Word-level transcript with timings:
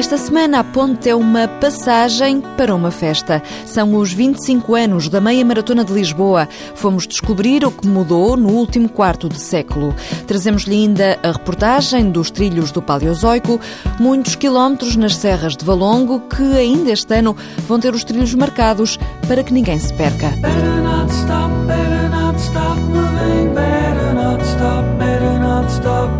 Esta 0.00 0.16
semana 0.16 0.60
a 0.60 0.64
ponte 0.64 1.10
é 1.10 1.14
uma 1.14 1.46
passagem 1.46 2.40
para 2.56 2.74
uma 2.74 2.90
festa. 2.90 3.42
São 3.66 3.94
os 3.96 4.10
25 4.10 4.74
anos 4.74 5.10
da 5.10 5.20
Meia 5.20 5.44
Maratona 5.44 5.84
de 5.84 5.92
Lisboa. 5.92 6.48
Fomos 6.74 7.06
descobrir 7.06 7.66
o 7.66 7.70
que 7.70 7.86
mudou 7.86 8.34
no 8.34 8.48
último 8.48 8.88
quarto 8.88 9.28
de 9.28 9.38
século. 9.38 9.94
Trazemos-lhe 10.26 10.74
ainda 10.74 11.18
a 11.22 11.32
reportagem 11.32 12.10
dos 12.10 12.30
trilhos 12.30 12.72
do 12.72 12.80
Paleozoico, 12.80 13.60
muitos 13.98 14.36
quilómetros 14.36 14.96
nas 14.96 15.16
serras 15.16 15.54
de 15.54 15.66
Valongo 15.66 16.20
que 16.20 16.56
ainda 16.56 16.90
este 16.90 17.18
ano 17.18 17.36
vão 17.68 17.78
ter 17.78 17.92
os 17.92 18.02
trilhos 18.02 18.32
marcados 18.32 18.98
para 19.28 19.44
que 19.44 19.52
ninguém 19.52 19.78
se 19.78 19.92
perca. 19.92 20.30
Better 25.60 26.19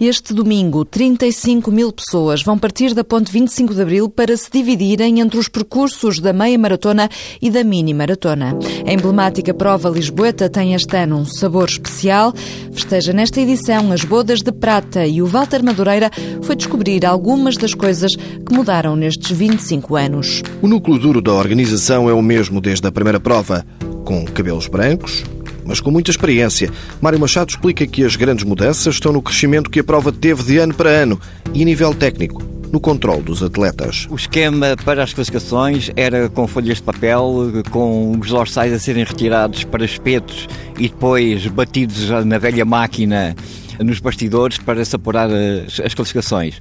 Este 0.00 0.32
domingo, 0.32 0.84
35 0.84 1.72
mil 1.72 1.92
pessoas 1.92 2.40
vão 2.40 2.56
partir 2.56 2.94
da 2.94 3.02
Ponte 3.02 3.32
25 3.32 3.74
de 3.74 3.82
Abril 3.82 4.08
para 4.08 4.36
se 4.36 4.48
dividirem 4.48 5.18
entre 5.18 5.36
os 5.36 5.48
percursos 5.48 6.20
da 6.20 6.32
meia 6.32 6.56
maratona 6.56 7.08
e 7.42 7.50
da 7.50 7.64
mini 7.64 7.92
maratona. 7.92 8.56
A 8.86 8.92
emblemática 8.92 9.52
prova 9.52 9.88
lisboeta 9.88 10.48
tem 10.48 10.72
este 10.72 10.96
ano 10.96 11.16
um 11.16 11.24
sabor 11.24 11.68
especial. 11.68 12.32
Festeja 12.70 13.12
nesta 13.12 13.40
edição 13.40 13.90
as 13.90 14.04
bodas 14.04 14.38
de 14.38 14.52
prata 14.52 15.04
e 15.04 15.20
o 15.20 15.26
Walter 15.26 15.64
Madureira 15.64 16.12
foi 16.42 16.54
descobrir 16.54 17.04
algumas 17.04 17.56
das 17.56 17.74
coisas 17.74 18.14
que 18.14 18.54
mudaram 18.54 18.94
nestes 18.94 19.36
25 19.36 19.96
anos. 19.96 20.44
O 20.62 20.68
núcleo 20.68 20.96
duro 20.96 21.20
da 21.20 21.32
organização 21.32 22.08
é 22.08 22.12
o 22.12 22.22
mesmo 22.22 22.60
desde 22.60 22.86
a 22.86 22.92
primeira 22.92 23.18
prova, 23.18 23.66
com 24.04 24.24
cabelos 24.26 24.68
brancos, 24.68 25.24
mas 25.68 25.80
com 25.80 25.90
muita 25.90 26.10
experiência. 26.10 26.70
Mário 27.00 27.20
Machado 27.20 27.50
explica 27.50 27.86
que 27.86 28.02
as 28.02 28.16
grandes 28.16 28.44
mudanças 28.44 28.94
estão 28.94 29.12
no 29.12 29.20
crescimento 29.20 29.68
que 29.68 29.80
a 29.80 29.84
prova 29.84 30.10
teve 30.10 30.42
de 30.42 30.56
ano 30.56 30.72
para 30.72 30.88
ano 30.88 31.20
e 31.52 31.60
a 31.60 31.64
nível 31.64 31.94
técnico 31.94 32.42
no 32.72 32.80
controle 32.80 33.22
dos 33.22 33.42
atletas. 33.42 34.06
O 34.10 34.16
esquema 34.16 34.76
para 34.84 35.02
as 35.02 35.12
classificações 35.12 35.90
era 35.94 36.28
com 36.28 36.46
folhas 36.46 36.78
de 36.78 36.82
papel, 36.82 37.52
com 37.70 38.18
os 38.18 38.28
dorsais 38.28 38.72
a 38.72 38.78
serem 38.78 39.04
retirados 39.04 39.64
para 39.64 39.84
espetos 39.84 40.48
e 40.78 40.88
depois 40.88 41.46
batidos 41.46 42.08
na 42.24 42.38
velha 42.38 42.64
máquina 42.64 43.36
nos 43.78 44.00
bastidores 44.00 44.58
para 44.58 44.84
se 44.84 44.96
apurar 44.96 45.30
as, 45.30 45.80
as 45.80 45.94
classificações. 45.94 46.60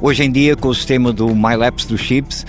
Hoje 0.00 0.24
em 0.24 0.32
dia, 0.32 0.56
com 0.56 0.68
o 0.68 0.74
sistema 0.74 1.12
do 1.12 1.34
MyLapse 1.34 1.86
dos 1.86 2.00
chips, 2.00 2.44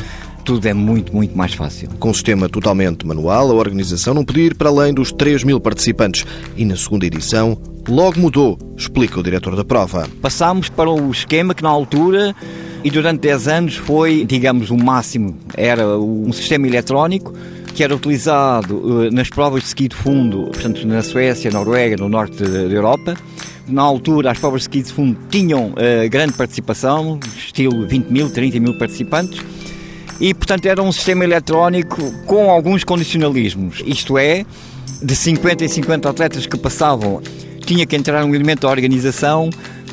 tudo 0.47 0.65
é 0.65 0.73
muito, 0.73 1.13
muito 1.13 1.37
mais 1.37 1.53
fácil. 1.53 1.89
Com 1.99 2.09
um 2.09 2.13
sistema 2.13 2.47
totalmente 2.47 3.05
manual, 3.05 3.51
a 3.51 3.53
organização 3.53 4.13
não 4.13 4.23
podia 4.23 4.45
ir 4.45 4.55
para 4.55 4.69
além 4.69 4.93
dos 4.93 5.11
3 5.11 5.43
mil 5.43 5.59
participantes 5.59 6.25
e 6.55 6.63
na 6.63 6.77
segunda 6.77 7.05
edição 7.05 7.57
logo 7.85 8.17
mudou, 8.17 8.57
explica 8.77 9.19
o 9.19 9.23
diretor 9.23 9.57
da 9.57 9.65
prova. 9.65 10.07
Passámos 10.21 10.69
para 10.69 10.89
o 10.89 11.11
esquema 11.11 11.53
que 11.53 11.61
na 11.61 11.67
altura 11.67 12.33
e 12.81 12.89
durante 12.89 13.19
10 13.19 13.47
anos 13.49 13.75
foi, 13.75 14.23
digamos, 14.23 14.69
o 14.69 14.77
máximo. 14.77 15.35
Era 15.53 15.85
um 15.99 16.31
sistema 16.31 16.65
eletrónico 16.65 17.33
que 17.75 17.83
era 17.83 17.93
utilizado 17.93 19.03
eh, 19.03 19.11
nas 19.11 19.29
provas 19.29 19.63
de 19.63 19.67
ski 19.67 19.89
de 19.89 19.97
fundo, 19.97 20.45
portanto 20.45 20.87
na 20.87 21.01
Suécia, 21.03 21.51
Noruega, 21.51 21.97
no 21.97 22.07
norte 22.07 22.41
da 22.41 22.59
Europa. 22.59 23.17
Na 23.67 23.81
altura, 23.81 24.31
as 24.31 24.39
provas 24.39 24.61
de 24.61 24.69
ski 24.69 24.81
de 24.81 24.93
fundo 24.93 25.17
tinham 25.29 25.71
uh, 25.71 26.09
grande 26.09 26.31
participação, 26.31 27.19
estilo 27.35 27.85
20 27.85 28.07
mil, 28.07 28.29
30 28.29 28.61
mil 28.61 28.77
participantes 28.77 29.43
e, 30.19 30.33
portanto, 30.33 30.65
era 30.65 30.81
um 30.81 30.91
sistema 30.91 31.23
eletrónico 31.23 32.11
com 32.25 32.49
alguns 32.49 32.83
condicionalismos. 32.83 33.83
Isto 33.85 34.17
é, 34.17 34.45
de 35.01 35.15
50 35.15 35.65
em 35.65 35.67
50 35.67 36.09
atletas 36.09 36.45
que 36.45 36.57
passavam, 36.57 37.21
tinha 37.65 37.85
que 37.85 37.95
entrar 37.95 38.23
um 38.23 38.33
elemento 38.33 38.61
da 38.61 38.69
organização 38.69 39.49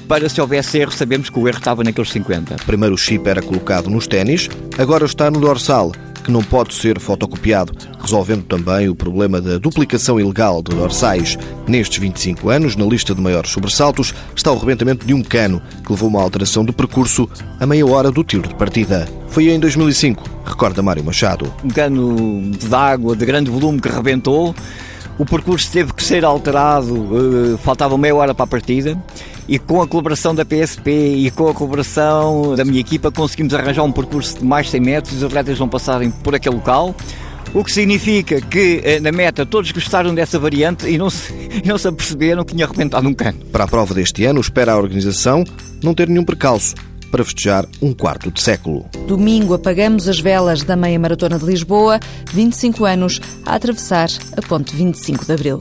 para 0.09 0.29
se 0.29 0.41
houvesse 0.41 0.79
erro, 0.79 0.93
sabemos 0.93 1.31
que 1.31 1.39
o 1.39 1.49
erro 1.49 1.59
estava 1.59 1.83
naqueles 1.83 2.11
50. 2.11 2.57
Primeiro 2.67 2.95
o 2.95 2.99
chip 2.99 3.27
era 3.29 3.43
colocado 3.43 3.89
nos 3.89 4.07
ténis, 4.07 4.49
agora 4.79 5.07
está 5.07 5.31
no 5.31 5.41
dorsal 5.41 5.93
que 6.25 6.33
não 6.33 6.43
pode 6.43 6.75
ser 6.75 6.99
fotocopiado, 6.99 7.75
resolvendo 8.01 8.43
também 8.45 8.89
o 8.89 8.95
problema 8.95 9.41
da 9.41 9.59
duplicação 9.59 10.19
ilegal 10.19 10.63
de 10.63 10.75
dorsais. 10.75 11.39
Nestes 11.69 11.99
25 11.99 12.49
anos, 12.49 12.75
na 12.75 12.87
lista 12.87 13.15
de 13.15 13.21
maiores 13.21 13.51
sobressaltos, 13.51 14.15
está 14.35 14.51
o 14.51 14.59
rebentamento 14.59 15.07
de 15.07 15.13
um 15.13 15.23
cano, 15.23 15.61
que 15.85 15.93
levou 15.93 16.09
uma 16.09 16.23
alteração 16.23 16.65
de 16.65 16.73
percurso 16.73 17.29
a 17.61 17.67
meia 17.67 17.87
hora 17.87 18.11
do 18.11 18.25
tiro 18.25 18.49
de 18.49 18.55
partida. 18.55 19.07
Foi 19.29 19.51
em 19.51 19.61
2005, 19.61 20.25
recorda 20.47 20.83
Mário 20.83 21.05
Machado. 21.05 21.53
Um 21.63 21.69
cano 21.69 22.51
de 22.51 22.75
água 22.75 23.15
de 23.15 23.27
grande 23.27 23.51
volume 23.51 23.81
que 23.81 23.89
rebentou, 23.89 24.55
o 25.19 25.27
percurso 25.27 25.71
teve 25.71 25.93
que 25.93 26.03
ser 26.03 26.25
alterado, 26.25 27.55
eh, 27.55 27.59
faltava 27.63 27.99
meia 27.99 28.17
hora 28.17 28.35
para 28.35 28.45
a 28.45 28.49
partida 28.49 29.01
e 29.49 29.59
com 29.59 29.83
a 29.83 29.87
colaboração 29.87 30.35
da 30.35 30.45
PSP 30.45 30.91
e 30.91 31.31
com 31.31 31.49
a 31.49 31.55
colaboração 31.55 32.55
da 32.57 32.65
minha 32.65 32.81
equipa 32.81 33.11
conseguimos 33.11 33.55
arranjar 33.55 33.85
um 33.85 33.93
percurso 33.93 34.39
de 34.39 34.45
mais 34.45 34.71
100 34.71 34.81
metros 34.81 35.15
e 35.15 35.17
os 35.17 35.25
atletas 35.25 35.59
vão 35.59 35.69
passarem 35.69 36.11
por 36.11 36.35
aquele 36.35 36.57
local. 36.57 36.95
O 37.53 37.63
que 37.63 37.71
significa 37.71 38.41
que 38.41 38.81
eh, 38.83 38.99
na 38.99 39.13
meta 39.13 39.47
todos 39.47 39.71
gostaram 39.71 40.13
dessa 40.13 40.41
variante 40.41 40.89
e 40.89 40.99
não 40.99 41.09
se, 41.09 41.33
não 41.65 41.79
se 41.79 41.87
aperceberam 41.87 42.45
que 42.45 42.53
tinha 42.53 42.67
arrebentado 42.67 43.07
um 43.07 43.15
cano. 43.15 43.39
Para 43.53 43.65
a 43.65 43.69
prova 43.69 43.95
deste 43.95 44.25
ano, 44.25 44.41
espera 44.41 44.73
a 44.73 44.77
organização 44.77 45.45
não 45.83 45.95
ter 45.95 46.09
nenhum 46.09 46.25
percalço 46.25 46.75
para 47.13 47.25
festejar 47.25 47.65
um 47.81 47.93
quarto 47.93 48.29
de 48.33 48.43
século. 48.43 48.87
Domingo 49.07 49.55
apagamos 49.55 50.09
as 50.09 50.19
velas 50.19 50.65
da 50.65 50.75
meia 50.75 50.99
maratona 50.99 51.39
de 51.39 51.45
Lisboa, 51.45 52.01
25 52.33 52.85
anos 52.85 53.21
a 53.47 53.55
atravessar 53.55 54.09
a 54.37 54.43
ponte 54.43 54.75
25 54.75 55.25
de 55.25 55.33
Abril. 55.33 55.61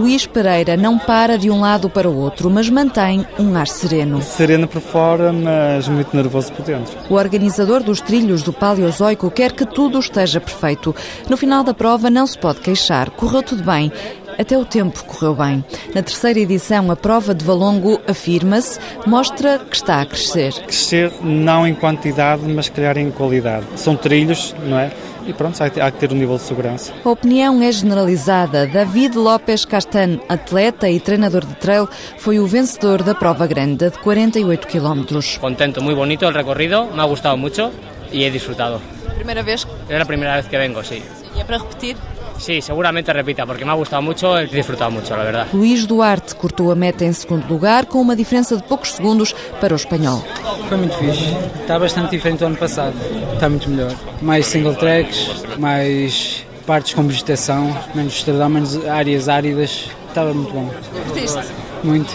Luís 0.00 0.26
Pereira 0.26 0.78
não 0.78 0.98
para 0.98 1.36
de 1.36 1.50
um 1.50 1.60
lado 1.60 1.90
para 1.90 2.08
o 2.08 2.16
outro, 2.16 2.48
mas 2.48 2.70
mantém 2.70 3.26
um 3.38 3.54
ar 3.54 3.66
sereno. 3.66 4.22
Sereno 4.22 4.66
por 4.66 4.80
fora, 4.80 5.30
mas 5.30 5.86
muito 5.88 6.16
nervoso 6.16 6.50
por 6.54 6.64
dentro. 6.64 6.96
O 7.10 7.14
organizador 7.16 7.82
dos 7.82 8.00
trilhos 8.00 8.42
do 8.42 8.50
Paleozoico 8.50 9.30
quer 9.30 9.52
que 9.52 9.66
tudo 9.66 9.98
esteja 9.98 10.40
perfeito. 10.40 10.96
No 11.28 11.36
final 11.36 11.62
da 11.62 11.74
prova 11.74 12.08
não 12.08 12.26
se 12.26 12.38
pode 12.38 12.60
queixar, 12.60 13.10
correu 13.10 13.42
tudo 13.42 13.62
bem. 13.62 13.92
Até 14.40 14.56
o 14.56 14.64
tempo 14.64 15.04
correu 15.04 15.34
bem. 15.34 15.62
Na 15.94 16.02
terceira 16.02 16.40
edição, 16.40 16.90
a 16.90 16.96
prova 16.96 17.34
de 17.34 17.44
Valongo 17.44 18.00
afirma-se, 18.08 18.80
mostra 19.06 19.58
que 19.58 19.76
está 19.76 20.00
a 20.00 20.06
crescer. 20.06 20.54
Crescer 20.54 21.12
não 21.20 21.66
em 21.66 21.74
quantidade, 21.74 22.42
mas 22.44 22.70
calhar 22.70 22.96
em 22.96 23.10
qualidade. 23.10 23.66
São 23.76 23.94
trilhos, 23.94 24.54
não 24.64 24.78
é? 24.78 24.90
e 25.26 25.32
pronto, 25.34 25.62
há 25.62 25.90
que 25.90 25.98
ter 25.98 26.10
um 26.10 26.16
nível 26.16 26.36
de 26.36 26.42
segurança. 26.42 26.92
A 27.04 27.10
opinião 27.10 27.62
é 27.62 27.70
generalizada. 27.70 28.66
David 28.66 29.16
López 29.16 29.64
Castan, 29.64 30.18
atleta 30.28 30.88
e 30.88 30.98
treinador 30.98 31.44
de 31.44 31.54
trail, 31.56 31.86
foi 32.18 32.40
o 32.40 32.46
vencedor 32.46 33.02
da 33.02 33.14
prova 33.14 33.46
grande 33.46 33.90
de 33.90 33.98
48 33.98 34.66
km. 34.66 35.20
Contento, 35.38 35.82
muito 35.82 35.98
bonito 35.98 36.24
o 36.24 36.30
recorrido, 36.30 36.86
me 36.86 37.00
ha 37.00 37.06
gustado 37.06 37.36
muito 37.36 37.70
e 38.10 38.24
he 38.24 38.30
disfrutado. 38.30 38.80
Primeira 39.14 39.42
vez? 39.42 39.66
É 39.88 40.00
a 40.00 40.06
primeira 40.06 40.34
vez 40.34 40.48
que 40.48 40.56
vengo, 40.56 40.82
sim. 40.82 41.02
E 41.36 41.40
é 41.40 41.44
para 41.44 41.58
repetir? 41.58 41.96
Sí, 42.40 42.62
seguramente 42.62 43.12
repita, 43.12 43.46
porque 43.46 43.64
me 43.66 43.70
ha 43.70 43.74
gustado 43.74 44.02
mucho, 44.02 44.38
he 44.38 44.46
disfrutado 44.46 44.90
mucho, 44.90 45.14
la 45.14 45.24
verdad. 45.24 45.46
Luís 45.52 45.86
Duarte 45.86 46.34
cortou 46.34 46.72
a 46.72 46.74
meta 46.74 47.04
em 47.04 47.12
segundo 47.12 47.46
lugar, 47.46 47.84
com 47.84 48.00
uma 48.00 48.16
diferença 48.16 48.56
de 48.56 48.62
poucos 48.62 48.92
segundos 48.92 49.34
para 49.60 49.74
o 49.74 49.76
espanhol. 49.76 50.24
Foi 50.66 50.78
muito 50.78 50.96
fixe. 50.96 51.36
Está 51.60 51.78
bastante 51.78 52.10
diferente 52.12 52.38
do 52.38 52.46
ano 52.46 52.56
passado. 52.56 52.94
Está 53.34 53.46
muito 53.48 53.68
melhor. 53.68 53.94
Mais 54.22 54.46
single 54.46 54.74
tracks, 54.74 55.44
mais 55.58 56.46
partes 56.66 56.94
com 56.94 57.02
vegetação, 57.02 57.76
menos 57.94 58.14
estradão, 58.14 58.48
menos 58.48 58.86
áreas 58.86 59.28
áridas. 59.28 59.90
Estava 60.08 60.32
muito 60.32 60.52
bom. 60.52 60.70
Divertiste? 60.92 61.52
Muito. 61.84 62.10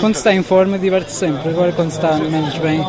Quando 0.00 0.14
se 0.14 0.20
está 0.20 0.34
em 0.34 0.42
forma, 0.42 0.78
diverte-se 0.78 1.16
sempre. 1.16 1.50
Agora, 1.50 1.72
quando 1.72 1.90
se 1.90 1.96
está 1.96 2.16
menos 2.16 2.56
bem, 2.56 2.84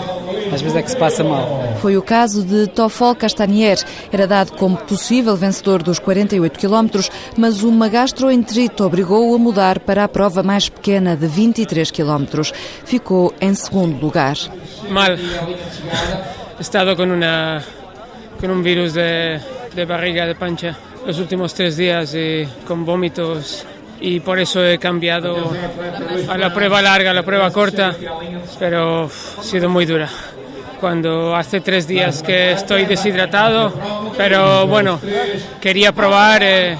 às 0.53 0.62
vezes 0.62 0.78
é 0.78 0.81
que 0.81 0.91
se 0.91 0.97
passa 0.97 1.24
mal. 1.24 1.78
Foi 1.81 1.97
o 1.97 2.02
caso 2.02 2.44
de 2.44 2.68
Toffol 2.68 3.16
Castanier. 3.16 3.78
Era 4.12 4.28
dado 4.28 4.53
como 4.53 4.78
possível 4.78 5.35
vencedor 5.35 5.82
dos 5.82 6.00
48 6.00 6.59
km, 6.59 7.00
mas 7.38 7.64
uma 7.64 7.90
gastroenterite 7.90 8.84
obrigou-o 8.84 9.35
a 9.35 9.38
mudar 9.38 9.79
para 9.79 10.03
a 10.03 10.08
prova 10.08 10.44
mais 10.44 10.70
pequena 10.70 11.16
de 11.16 11.28
23 11.28 11.90
km. 11.91 12.41
Ficou 12.85 13.34
em 13.41 13.53
segundo 13.53 14.00
lugar. 14.00 14.35
Mal. 14.90 15.17
Estado 16.59 16.96
com, 16.96 17.03
uma, 17.03 17.64
com 18.40 18.47
um 18.47 18.61
vírus 18.61 18.94
de, 18.94 19.40
de 19.73 19.85
barriga, 19.85 20.28
de 20.28 20.35
pancha, 20.35 20.78
os 21.06 21.20
últimos 21.20 21.52
três 21.53 21.76
dias 21.76 22.14
e 22.14 22.47
com 22.67 22.85
vómitos 22.85 23.66
y 24.03 24.20
por 24.20 24.38
eso 24.38 24.66
he 24.66 24.78
cambiado 24.79 25.53
a 26.28 26.38
la 26.38 26.53
prueba 26.53 26.82
larga, 26.82 27.11
a 27.11 27.14
la 27.14 27.23
prueba 27.23 27.49
corta, 27.52 27.96
pero 28.59 29.06
ha 29.06 29.44
sido 29.44 29.70
muy 29.70 29.85
dura. 29.85 30.09
Cuando 30.84 31.34
hace 31.34 31.62
tres 31.62 31.88
días 31.88 32.22
que 32.22 32.52
estoy 32.52 32.84
deshidratado, 32.84 33.72
pero 34.18 34.68
bueno, 34.68 35.00
quería 35.62 35.94
probar, 35.94 36.44
eh, 36.44 36.78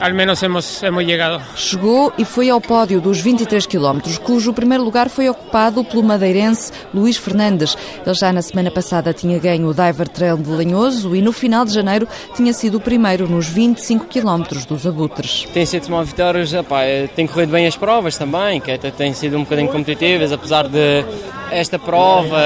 al 0.00 0.14
menos 0.14 0.42
hemos, 0.42 0.82
hemos 0.82 1.04
llegado. 1.04 1.42
Chegou 1.54 2.10
e 2.16 2.24
foi 2.24 2.48
ao 2.48 2.58
pódio 2.58 2.98
dos 2.98 3.20
23 3.20 3.66
quilómetros, 3.66 4.16
cujo 4.16 4.54
primeiro 4.54 4.82
lugar 4.82 5.10
foi 5.10 5.28
ocupado 5.28 5.84
pelo 5.84 6.02
madeirense 6.02 6.72
Luís 6.94 7.18
Fernandes. 7.18 7.76
Ele 8.06 8.14
já 8.14 8.32
na 8.32 8.40
semana 8.40 8.70
passada 8.70 9.12
tinha 9.12 9.38
ganho 9.38 9.68
o 9.68 9.74
Diver 9.74 10.08
Trail 10.08 10.38
de 10.38 10.48
Lanhoso 10.48 11.14
e 11.14 11.20
no 11.20 11.34
final 11.34 11.66
de 11.66 11.74
janeiro 11.74 12.08
tinha 12.34 12.54
sido 12.54 12.78
o 12.78 12.80
primeiro 12.80 13.28
nos 13.28 13.46
25 13.46 14.06
quilómetros 14.06 14.64
dos 14.64 14.86
Abutres. 14.86 15.46
Tem 15.52 15.66
sido 15.66 15.88
uma 15.88 16.02
vitória, 16.02 16.42
epá, 16.58 16.80
tem 17.14 17.26
corrido 17.26 17.50
bem 17.50 17.66
as 17.66 17.76
provas 17.76 18.16
também, 18.16 18.58
que 18.58 18.72
até 18.72 18.90
têm 18.90 19.12
sido 19.12 19.36
um 19.36 19.42
bocadinho 19.42 19.68
competitivas, 19.68 20.32
apesar 20.32 20.66
de 20.66 21.04
esta 21.50 21.78
prova, 21.78 22.36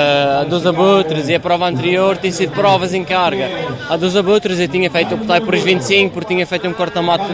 a 0.40 0.44
dos 0.44 0.66
abutres 0.66 1.28
e 1.28 1.34
a 1.34 1.40
prova 1.40 1.68
anterior, 1.68 2.16
têm 2.16 2.30
sido 2.30 2.52
provas 2.52 2.94
em 2.94 3.04
carga. 3.04 3.48
A 3.88 3.96
dos 3.96 4.16
abutres 4.16 4.58
eu 4.60 4.68
tinha 4.68 4.90
feito, 4.90 5.14
optei 5.14 5.40
por 5.40 5.54
os 5.54 5.62
25, 5.62 6.12
porque 6.12 6.34
tinha 6.34 6.46
feito 6.46 6.68
um 6.68 6.72
corta-mato 6.72 7.24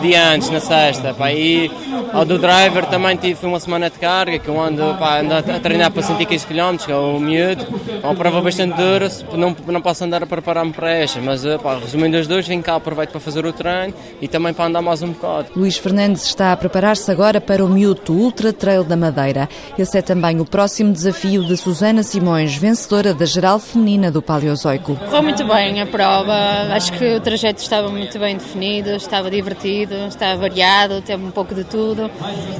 de 0.00 0.14
antes, 0.14 0.50
na 0.50 0.60
sexta. 0.60 1.12
Pá, 1.12 1.32
e 1.32 1.70
ao 2.12 2.24
do 2.24 2.38
driver 2.38 2.86
também 2.86 3.16
tive 3.16 3.44
uma 3.46 3.60
semana 3.60 3.90
de 3.90 3.98
carga, 3.98 4.38
que 4.38 4.48
eu 4.48 4.60
ando, 4.60 4.94
pá, 4.98 5.20
ando 5.20 5.34
a 5.34 5.42
treinar 5.60 5.90
para 5.90 6.02
115 6.02 6.46
km, 6.46 6.76
que 6.84 6.92
é 6.92 6.96
o 6.96 7.18
miúdo. 7.18 7.66
É 8.02 8.06
uma 8.06 8.14
prova 8.14 8.40
bastante 8.40 8.76
dura, 8.76 9.10
não, 9.34 9.56
não 9.66 9.82
posso 9.82 10.04
andar 10.04 10.22
a 10.22 10.26
preparar-me 10.26 10.72
para 10.72 10.90
esta, 10.90 11.20
mas 11.20 11.42
pá, 11.62 11.76
resumindo 11.78 12.16
as 12.16 12.26
duas, 12.26 12.46
vem 12.46 12.62
cá, 12.62 12.76
aproveito 12.76 13.10
para 13.10 13.20
fazer 13.20 13.44
o 13.44 13.52
treino 13.52 13.92
e 14.20 14.28
também 14.28 14.54
para 14.54 14.66
andar 14.66 14.82
mais 14.82 15.02
um 15.02 15.08
bocado. 15.08 15.48
Luís 15.56 15.76
Fernandes 15.76 16.24
está 16.24 16.52
a 16.52 16.56
preparar-se 16.56 17.10
agora 17.10 17.40
para 17.40 17.64
o 17.64 17.68
Miúdo 17.68 18.12
Ultra 18.12 18.52
Trail 18.52 18.84
da 18.84 18.96
Madeira. 18.96 19.48
Esse 19.78 19.98
é 19.98 20.02
também 20.02 20.40
o 20.40 20.44
próximo 20.44 20.92
desafio 20.92 21.15
desafio 21.16 21.44
de 21.44 21.56
Susana 21.56 22.02
Simões, 22.02 22.56
vencedora 22.56 23.14
da 23.14 23.24
geral 23.24 23.58
feminina 23.58 24.10
do 24.10 24.20
Paleozoico. 24.20 24.98
Foi 25.08 25.22
muito 25.22 25.44
bem 25.44 25.80
a 25.80 25.86
prova, 25.86 26.34
acho 26.72 26.92
que 26.92 27.16
o 27.16 27.20
trajeto 27.20 27.62
estava 27.62 27.88
muito 27.88 28.18
bem 28.18 28.36
definido, 28.36 28.90
estava 28.90 29.30
divertido, 29.30 29.94
estava 30.08 30.38
variado, 30.38 31.00
teve 31.00 31.24
um 31.24 31.30
pouco 31.30 31.54
de 31.54 31.64
tudo. 31.64 32.10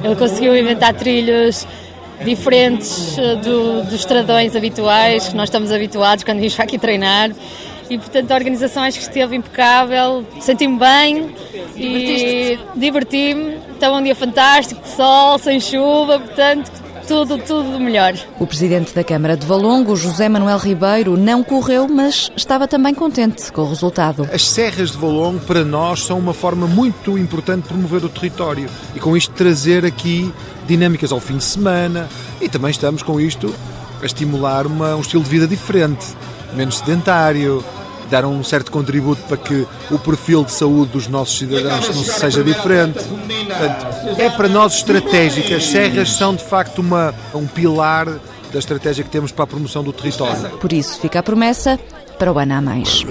Ele 0.03 0.15
conseguiu 0.15 0.57
inventar 0.57 0.95
trilhos 0.95 1.67
diferentes 2.25 3.15
eh, 3.19 3.35
do, 3.35 3.83
dos 3.83 3.93
estradões 3.93 4.55
habituais 4.55 5.27
que 5.27 5.35
nós 5.35 5.49
estamos 5.49 5.71
habituados 5.71 6.23
quando 6.23 6.39
vimos 6.39 6.59
aqui 6.59 6.79
treinar 6.79 7.29
e 7.91 7.97
portanto 7.99 8.31
a 8.31 8.35
organização 8.35 8.81
acho 8.81 8.97
que 8.97 9.03
esteve 9.03 9.35
impecável, 9.35 10.25
senti-me 10.39 10.79
bem 10.79 11.29
e 11.75 12.57
diverti-me. 12.75 13.57
Estava 13.75 13.97
um 13.97 14.01
dia 14.01 14.15
fantástico, 14.15 14.81
de 14.81 14.89
sol, 14.89 15.37
sem 15.37 15.59
chuva, 15.59 16.19
portanto 16.19 16.86
tudo, 17.07 17.37
tudo 17.37 17.79
melhor. 17.79 18.13
O 18.37 18.45
presidente 18.45 18.93
da 18.93 19.03
Câmara 19.03 19.37
de 19.37 19.45
Valongo, 19.45 19.95
José 19.95 20.27
Manuel 20.27 20.57
Ribeiro, 20.57 21.15
não 21.15 21.41
correu, 21.41 21.87
mas 21.87 22.29
estava 22.35 22.67
também 22.67 22.93
contente 22.93 23.51
com 23.51 23.61
o 23.61 23.69
resultado. 23.69 24.27
As 24.31 24.47
serras 24.47 24.91
de 24.91 24.97
Valongo, 24.97 25.39
para 25.39 25.63
nós, 25.63 26.03
são 26.03 26.19
uma 26.19 26.33
forma 26.33 26.67
muito 26.67 27.17
importante 27.17 27.63
de 27.63 27.69
promover 27.69 28.03
o 28.03 28.09
território 28.09 28.69
e 28.93 28.99
com 28.99 29.15
isto 29.15 29.33
trazer 29.33 29.85
aqui 29.85 30.31
dinâmicas 30.67 31.13
ao 31.13 31.19
fim 31.21 31.37
de 31.37 31.45
semana 31.45 32.09
e 32.41 32.49
também 32.49 32.71
estamos 32.71 33.01
com 33.01 33.19
isto 33.21 33.55
a 34.01 34.05
estimular 34.05 34.67
uma, 34.67 34.95
um 34.95 35.01
estilo 35.01 35.23
de 35.23 35.29
vida 35.29 35.47
diferente, 35.47 36.05
menos 36.53 36.77
sedentário, 36.79 37.63
dar 38.09 38.25
um 38.25 38.43
certo 38.43 38.71
contributo 38.71 39.21
para 39.23 39.37
que 39.37 39.67
o 39.91 39.99
perfil 39.99 40.43
de 40.43 40.51
saúde 40.51 40.93
dos 40.93 41.07
nossos 41.07 41.37
cidadãos 41.37 41.87
não 41.87 42.03
seja 42.03 42.43
diferente. 42.43 42.99
Portanto, 43.03 43.87
é 44.17 44.29
para 44.29 44.47
nós 44.47 44.75
estratégico. 44.75 45.53
As 45.53 45.65
serras 45.65 46.11
são 46.11 46.35
de 46.35 46.43
facto 46.43 46.79
uma, 46.79 47.13
um 47.33 47.45
pilar 47.45 48.07
da 48.51 48.59
estratégia 48.59 49.03
que 49.03 49.09
temos 49.09 49.31
para 49.31 49.43
a 49.43 49.47
promoção 49.47 49.83
do 49.83 49.91
território. 49.93 50.49
Por 50.57 50.71
isso 50.71 50.99
fica 50.99 51.19
a 51.19 51.23
promessa 51.23 51.79
para 52.17 52.31
o 52.31 52.39
ano 52.39 52.53
a 52.53 52.61
mais. 52.61 53.03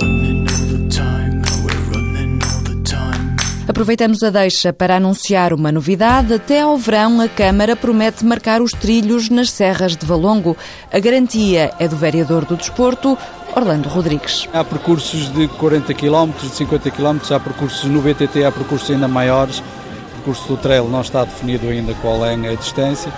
Aproveitamos 3.69 4.22
a 4.22 4.31
deixa 4.31 4.72
para 4.72 4.96
anunciar 4.96 5.52
uma 5.52 5.72
novidade. 5.72 6.32
Até 6.32 6.60
ao 6.60 6.78
verão, 6.78 7.20
a 7.20 7.28
Câmara 7.28 7.75
promete 7.75 8.25
marcar 8.25 8.62
os 8.62 8.70
trilhos 8.70 9.28
nas 9.28 9.50
serras 9.50 9.96
de 9.96 10.06
Valongo. 10.06 10.56
A 10.93 11.00
garantia 11.00 11.72
é 11.78 11.88
do 11.88 11.96
vereador 11.96 12.44
do 12.44 12.56
Desporto, 12.56 13.19
Orlando 13.56 13.88
Rodrigues. 13.88 14.47
Há 14.53 14.62
percursos 14.62 15.32
de 15.32 15.49
40 15.49 15.94
km, 15.94 16.31
de 16.43 16.50
50 16.50 16.91
km, 16.91 17.17
há 17.31 17.41
percursos 17.41 17.85
no 17.85 18.03
BTT, 18.03 18.44
há 18.44 18.53
percursos 18.53 18.91
ainda 18.91 19.08
maiores. 19.08 19.61
O 19.61 20.12
percurso 20.17 20.47
do 20.47 20.56
trail 20.58 20.87
não 20.87 21.00
está 21.00 21.25
definido 21.25 21.67
ainda 21.67 21.94
qual 21.94 22.23
é 22.26 22.35
a 22.35 22.55
distância, 22.55 23.11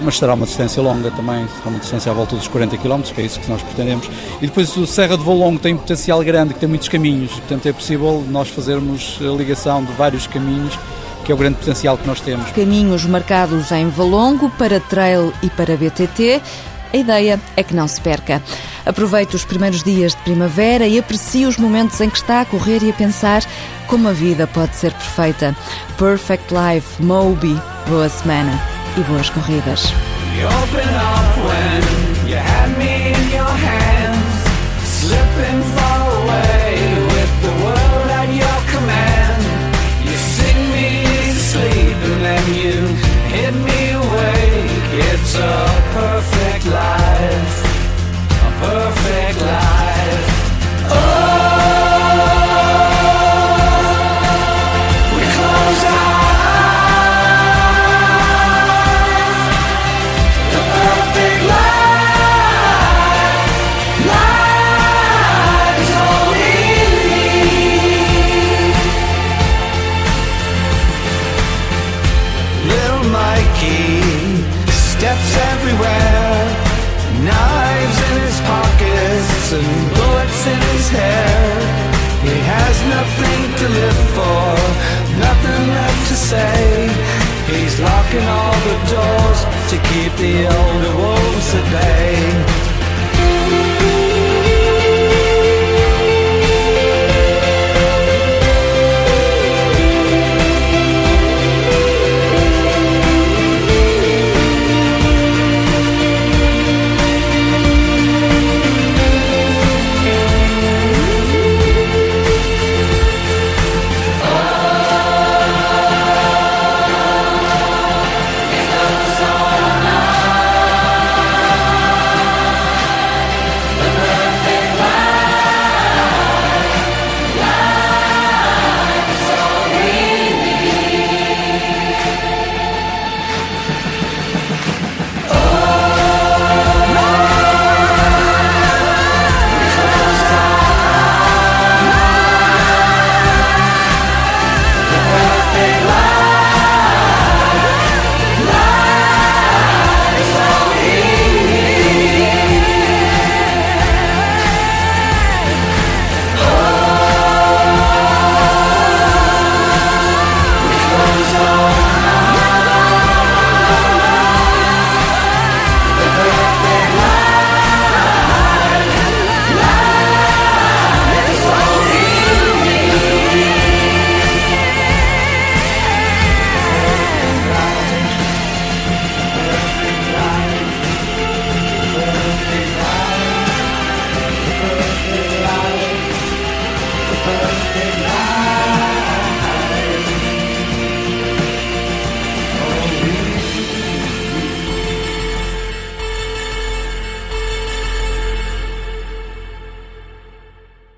mas 0.00 0.16
será 0.16 0.32
uma 0.32 0.46
distância 0.46 0.82
longa 0.82 1.10
também, 1.10 1.46
será 1.48 1.68
uma 1.68 1.78
distância 1.78 2.10
à 2.10 2.14
volta 2.14 2.34
dos 2.34 2.48
40 2.48 2.78
km, 2.78 3.02
que 3.02 3.20
é 3.20 3.24
isso 3.26 3.38
que 3.38 3.50
nós 3.50 3.60
pretendemos. 3.60 4.08
E 4.40 4.46
depois 4.46 4.74
o 4.74 4.86
Serra 4.86 5.18
de 5.18 5.22
Valongo 5.22 5.58
tem 5.58 5.74
um 5.74 5.78
potencial 5.78 6.24
grande, 6.24 6.54
que 6.54 6.60
tem 6.60 6.68
muitos 6.68 6.88
caminhos, 6.88 7.32
portanto 7.32 7.66
é 7.66 7.72
possível 7.74 8.24
nós 8.30 8.48
fazermos 8.48 9.18
a 9.20 9.36
ligação 9.36 9.84
de 9.84 9.92
vários 9.92 10.26
caminhos 10.26 10.78
que 11.24 11.32
é 11.32 11.34
o 11.34 11.38
grande 11.38 11.56
potencial 11.56 11.96
que 11.96 12.06
nós 12.06 12.20
temos. 12.20 12.50
Caminhos 12.52 13.06
marcados 13.06 13.72
em 13.72 13.88
Valongo 13.88 14.50
para 14.58 14.78
trail 14.78 15.32
e 15.42 15.48
para 15.48 15.74
BTT. 15.74 16.42
A 16.94 16.96
ideia 16.96 17.40
é 17.56 17.62
que 17.64 17.74
não 17.74 17.88
se 17.88 18.00
perca. 18.00 18.40
Aproveite 18.86 19.34
os 19.34 19.44
primeiros 19.44 19.82
dias 19.82 20.14
de 20.14 20.22
primavera 20.22 20.86
e 20.86 20.96
aprecie 20.96 21.44
os 21.44 21.56
momentos 21.56 22.00
em 22.00 22.08
que 22.08 22.18
está 22.18 22.40
a 22.40 22.44
correr 22.44 22.84
e 22.84 22.90
a 22.90 22.92
pensar 22.92 23.42
como 23.88 24.08
a 24.08 24.12
vida 24.12 24.46
pode 24.46 24.76
ser 24.76 24.92
perfeita. 24.92 25.56
Perfect 25.98 26.54
Life, 26.54 27.02
Moby. 27.02 27.60
Boa 27.88 28.08
semana 28.08 28.52
e 28.96 29.00
boas 29.00 29.28
corridas. 29.28 29.92